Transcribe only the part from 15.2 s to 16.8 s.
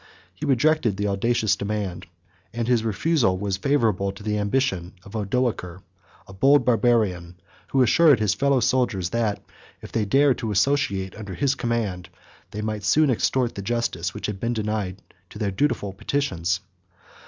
to their dutiful petitions.